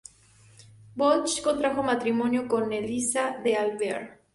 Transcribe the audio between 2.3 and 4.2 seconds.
con Elisa de Alvear.